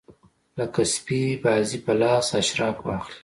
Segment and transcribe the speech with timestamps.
[0.57, 3.17] لکه سپي بازي په لاس اشراف واخلي.